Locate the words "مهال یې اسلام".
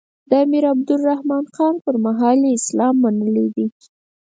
2.05-2.93